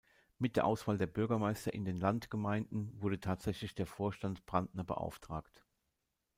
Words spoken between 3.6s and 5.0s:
der Vorstand Brandner